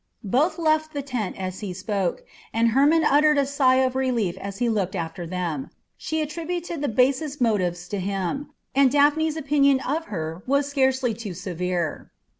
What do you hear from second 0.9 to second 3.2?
the tent as he spoke, and Hermon